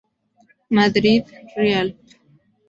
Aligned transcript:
Madrid, 0.77 1.23
Rialp. 1.59 1.95